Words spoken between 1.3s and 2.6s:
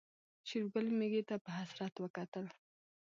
په حسرت وکتل.